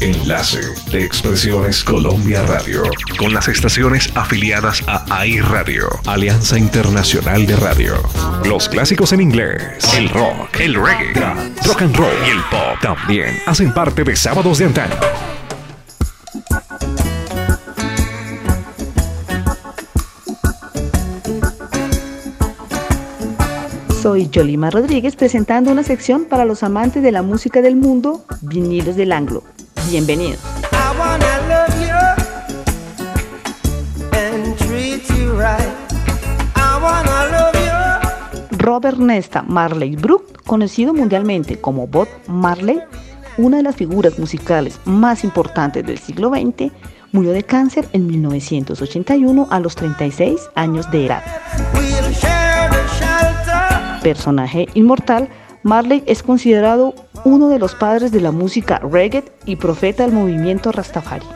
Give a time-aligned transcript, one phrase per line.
[0.00, 0.60] Enlace
[0.90, 2.82] de Expresiones Colombia Radio.
[3.18, 7.96] Con las estaciones afiliadas a AI Radio, Alianza Internacional de Radio.
[8.46, 9.62] Los clásicos en inglés,
[9.94, 11.12] el rock, el reggae,
[11.66, 14.96] rock and roll y el pop también hacen parte de Sábados de Antaño.
[24.00, 28.96] Soy Yolima Rodríguez presentando una sección para los amantes de la música del mundo, vinilos
[28.96, 29.44] del anglo.
[29.88, 30.40] Bienvenidos.
[38.58, 42.80] Robert Nesta Marley Brook, conocido mundialmente como Bob Marley,
[43.38, 46.72] una de las figuras musicales más importantes del siglo XX,
[47.12, 51.22] murió de cáncer en 1981 a los 36 años de edad.
[54.02, 55.28] Personaje inmortal,
[55.62, 56.94] Marley es considerado
[57.24, 61.26] uno de los padres de la música reggae y profeta del movimiento Rastafari.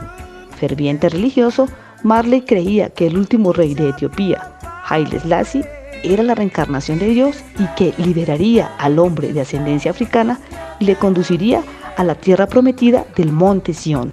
[0.59, 1.69] Ferviente religioso,
[2.03, 4.57] Marley creía que el último rey de Etiopía,
[4.89, 5.65] Haile Selassie,
[6.03, 10.39] era la reencarnación de Dios y que liberaría al hombre de ascendencia africana
[10.79, 11.63] y le conduciría
[11.97, 14.13] a la tierra prometida del monte Sion.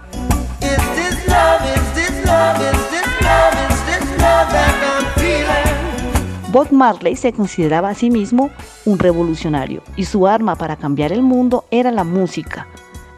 [6.52, 8.50] Bob Marley se consideraba a sí mismo
[8.84, 12.68] un revolucionario y su arma para cambiar el mundo era la música.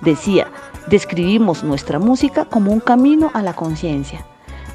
[0.02, 0.52] Decía,
[0.88, 4.24] describimos nuestra música como un camino a la conciencia.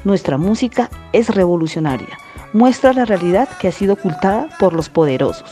[0.03, 2.17] Nuestra música es revolucionaria,
[2.51, 5.49] muestra la realidad que ha sido ocultada por los poderosos.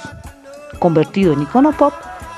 [0.80, 1.94] Convertido en icono pop,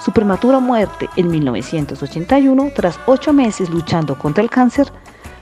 [0.06, 4.92] su prematura muerte en 1981, tras ocho meses luchando contra el cáncer,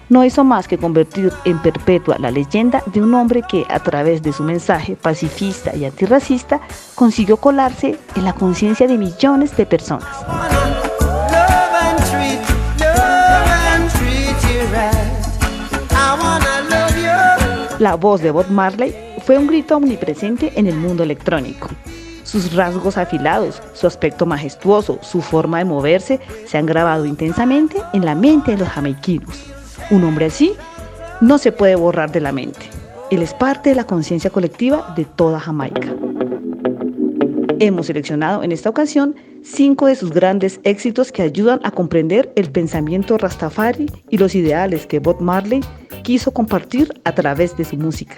[0.10, 4.22] no hizo más que convertir en perpetua la leyenda de un hombre que, a través
[4.22, 6.62] de su mensaje pacifista y antirracista,
[6.96, 10.08] consiguió colarse en la conciencia de millones de personas.
[17.80, 21.70] La voz de Bob Marley fue un grito omnipresente en el mundo electrónico.
[22.24, 28.04] Sus rasgos afilados, su aspecto majestuoso, su forma de moverse se han grabado intensamente en
[28.04, 29.57] la mente de los jamaiquinos.
[29.90, 30.54] Un hombre así
[31.22, 32.70] no se puede borrar de la mente.
[33.10, 35.96] Él es parte de la conciencia colectiva de toda Jamaica.
[37.60, 42.52] Hemos seleccionado en esta ocasión cinco de sus grandes éxitos que ayudan a comprender el
[42.52, 45.62] pensamiento rastafari y los ideales que Bob Marley
[46.04, 48.18] quiso compartir a través de su música.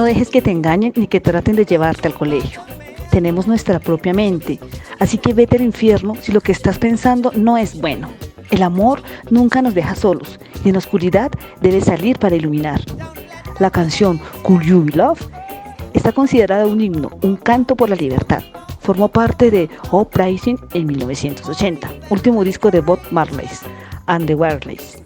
[0.00, 2.62] No dejes que te engañen ni que traten de llevarte al colegio.
[3.10, 4.58] Tenemos nuestra propia mente,
[4.98, 8.08] así que vete al infierno si lo que estás pensando no es bueno.
[8.50, 11.30] El amor nunca nos deja solos y en oscuridad
[11.60, 12.80] debe salir para iluminar.
[13.58, 15.20] La canción Could You Be Love
[15.92, 18.42] está considerada un himno, un canto por la libertad.
[18.78, 23.50] Formó parte de Uprising en 1980, último disco de Bob Marley
[24.06, 24.96] and the Wailers.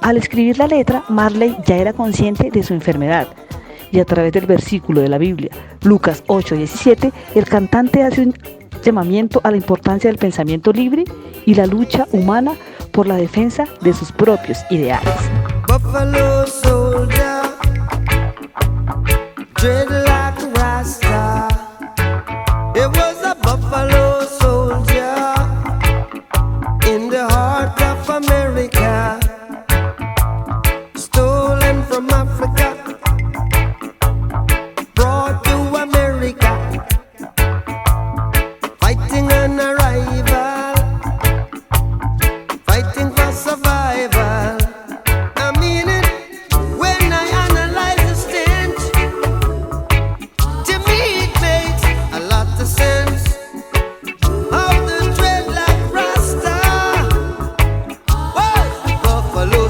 [0.00, 3.26] Al escribir la letra, Marley ya era consciente de su enfermedad
[3.90, 5.50] y a través del versículo de la Biblia,
[5.82, 8.34] Lucas 8:17, el cantante hace un
[8.82, 11.04] llamamiento a la importancia del pensamiento libre
[11.46, 12.52] y la lucha humana
[12.92, 15.14] por la defensa de sus propios ideales.
[28.18, 29.20] America,
[30.96, 32.67] stolen from Africa.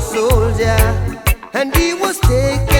[0.08, 0.81] Soldier,
[1.52, 2.77] and he was taken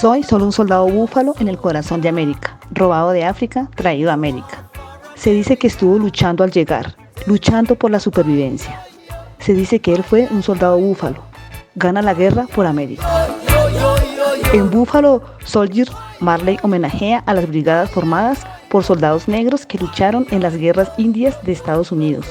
[0.00, 4.14] Soy solo un soldado búfalo en el corazón de América, robado de África, traído a
[4.14, 4.70] América.
[5.16, 6.94] Se dice que estuvo luchando al llegar,
[7.26, 8.80] luchando por la supervivencia.
[9.40, 11.24] Se dice que él fue un soldado búfalo.
[11.74, 13.26] Gana la guerra por América.
[14.52, 15.88] En Buffalo Soldier,
[16.20, 21.42] Marley homenajea a las brigadas formadas por soldados negros que lucharon en las guerras indias
[21.42, 22.24] de Estados Unidos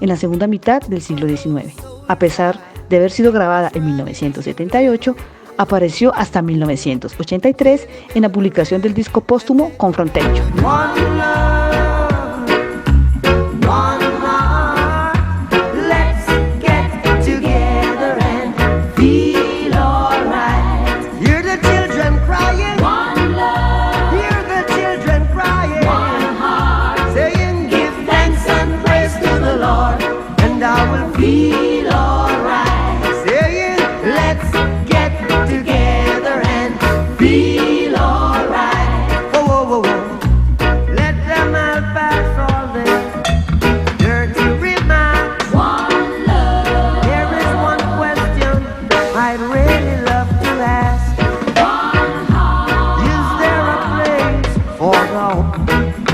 [0.00, 1.74] en la segunda mitad del siglo XIX.
[2.08, 2.58] A pesar
[2.88, 5.14] de haber sido grabada en 1978,
[5.62, 10.44] apareció hasta 1983 en la publicación del disco póstumo Confrontation.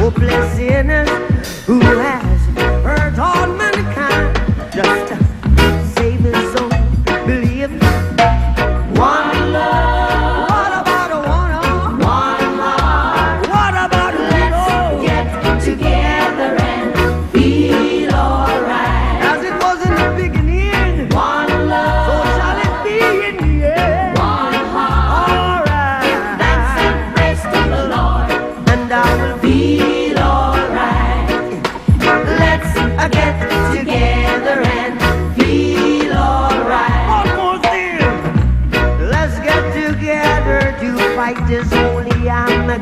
[0.08, 1.27] Hopeless sinners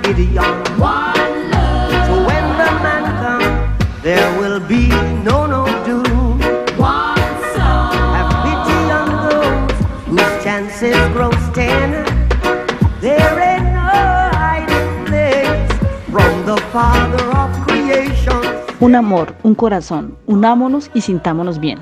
[0.06, 0.64] Love.
[2.06, 4.86] So when the man comes, there will be
[5.24, 6.38] no no doom.
[6.78, 7.18] One
[7.56, 7.90] song.
[8.14, 9.74] Have pity on those
[10.06, 12.04] whose chances grow ten.
[13.00, 15.72] There ain't no hiding place
[16.08, 18.40] from the Father of creation.
[18.78, 21.80] Un amor, un corazón, unámonos y sintámonos bien.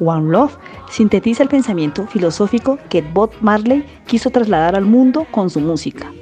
[0.00, 0.58] One Love
[0.90, 6.12] sintetiza el pensamiento filosófico que Bob Marley quiso trasladar al mundo con su música.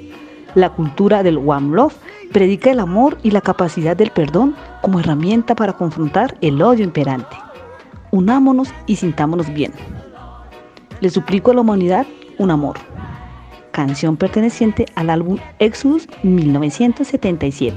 [0.55, 1.95] La cultura del One Love
[2.31, 7.35] predica el amor y la capacidad del perdón como herramienta para confrontar el odio imperante.
[8.11, 9.73] Unámonos y sintámonos bien.
[10.99, 12.05] Le suplico a la humanidad
[12.37, 12.77] un amor.
[13.71, 17.75] Canción perteneciente al álbum Exodus 1977.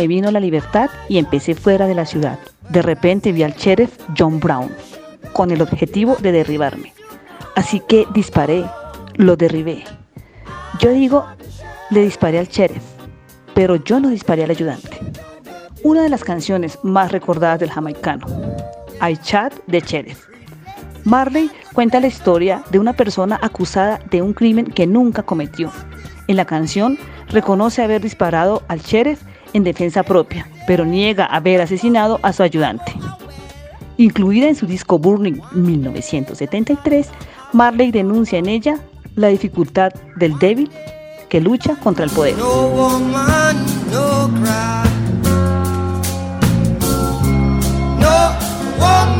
[0.00, 2.38] Me vino la libertad y empecé fuera de la ciudad.
[2.70, 4.70] De repente vi al sheriff John Brown
[5.34, 6.94] con el objetivo de derribarme.
[7.54, 8.64] Así que disparé,
[9.16, 9.84] lo derribé.
[10.78, 11.26] Yo digo,
[11.90, 12.82] le disparé al sheriff,
[13.52, 14.98] pero yo no disparé al ayudante.
[15.82, 18.26] Una de las canciones más recordadas del jamaicano,
[19.06, 20.24] I Chat de Sheriff.
[21.04, 25.70] Marley cuenta la historia de una persona acusada de un crimen que nunca cometió.
[26.26, 26.96] En la canción
[27.28, 29.20] reconoce haber disparado al sheriff
[29.52, 32.92] en defensa propia, pero niega haber asesinado a su ayudante.
[33.96, 37.08] Incluida en su disco Burning 1973,
[37.52, 38.78] Marley denuncia en ella
[39.16, 40.70] la dificultad del débil
[41.28, 42.36] que lucha contra el poder.
[42.38, 42.90] No
[48.00, 49.19] no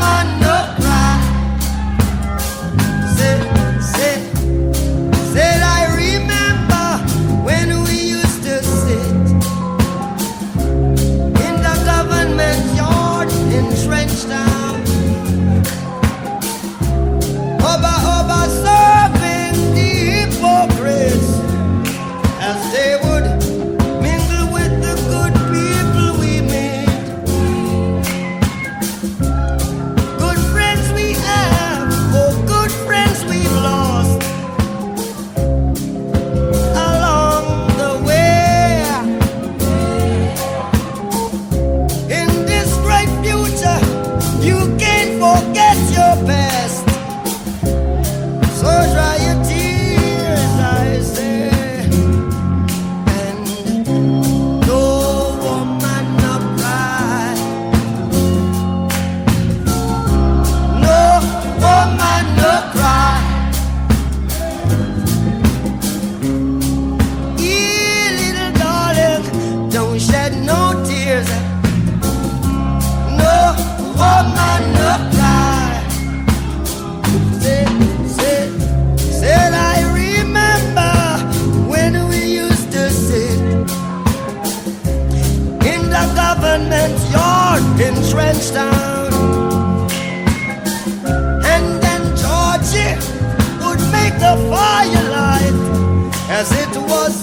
[91.52, 92.02] And then
[93.62, 95.54] would make the firelight
[96.28, 97.14] as it was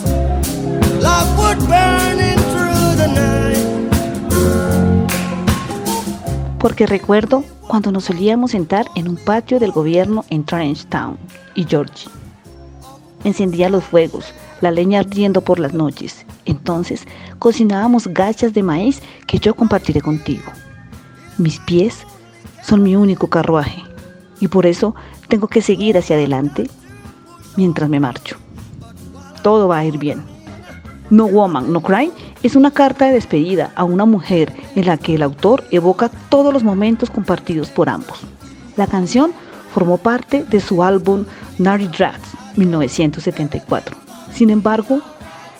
[1.68, 3.68] burning through the night.
[6.60, 11.18] porque recuerdo cuando nos solíamos sentar en un patio del gobierno en Trenchtown
[11.56, 12.10] y Georgie.
[13.24, 16.26] Encendía los fuegos, la leña ardiendo por las noches.
[16.46, 17.06] Entonces
[17.40, 20.52] cocinábamos gachas de maíz que yo compartiré contigo.
[21.38, 22.00] Mis pies
[22.63, 23.84] son mi único carruaje
[24.39, 24.96] y por eso
[25.27, 26.70] tengo que seguir hacia adelante
[27.56, 28.38] mientras me marcho.
[29.44, 30.24] Todo va a ir bien.
[31.10, 35.15] No Woman, No Cry es una carta de despedida a una mujer en la que
[35.15, 38.20] el autor evoca todos los momentos compartidos por ambos.
[38.75, 39.32] La canción
[39.74, 41.25] formó parte de su álbum
[41.60, 43.96] Nari Drags 1974.
[44.34, 45.01] Sin embargo,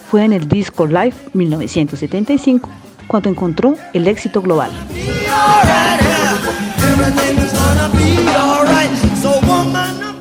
[0.10, 2.69] fue en el disco Live 1975
[3.08, 4.72] cuando encontró el éxito global.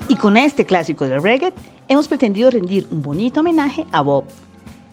[0.09, 1.53] Y con este clásico del reggae
[1.89, 4.25] hemos pretendido rendir un bonito homenaje a Bob.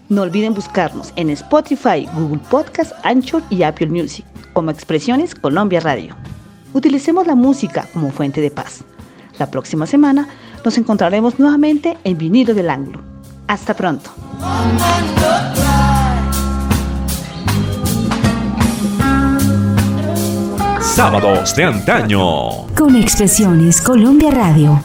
[0.09, 6.15] No olviden buscarnos en Spotify, Google Podcast, Anchor y Apple Music como Expresiones Colombia Radio.
[6.73, 8.83] Utilicemos la música como fuente de paz.
[9.39, 10.27] La próxima semana
[10.63, 13.01] nos encontraremos nuevamente en Vinilo del Ángulo.
[13.47, 14.11] Hasta pronto.
[20.95, 22.67] Sábados de antaño.
[22.77, 24.83] Con Expresiones Colombia Radio.